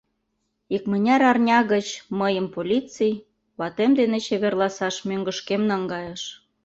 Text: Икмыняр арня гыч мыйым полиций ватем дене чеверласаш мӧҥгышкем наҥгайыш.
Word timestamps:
Икмыняр 0.75 1.21
арня 1.31 1.59
гыч 1.73 1.87
мыйым 2.19 2.47
полиций 2.55 3.13
ватем 3.59 3.91
дене 3.99 4.17
чеверласаш 4.25 4.95
мӧҥгышкем 5.09 5.61
наҥгайыш. 5.69 6.23